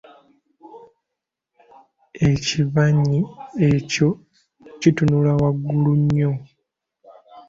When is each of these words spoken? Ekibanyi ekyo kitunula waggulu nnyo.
Ekibanyi 2.31 3.19
ekyo 3.69 4.09
kitunula 4.81 5.31
waggulu 5.41 5.91
nnyo. 6.01 6.31